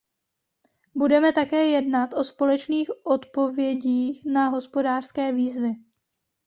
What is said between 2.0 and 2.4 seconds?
o